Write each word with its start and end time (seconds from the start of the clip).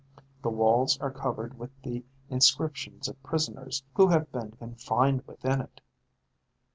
The 0.41 0.49
walls 0.49 0.97
are 0.99 1.11
covered 1.11 1.59
with 1.59 1.69
the 1.83 2.03
inscriptions 2.27 3.07
of 3.07 3.21
prisoners 3.21 3.83
who 3.93 4.07
have 4.07 4.31
been 4.31 4.49
confined 4.49 5.27
within 5.27 5.61
it. 5.61 5.79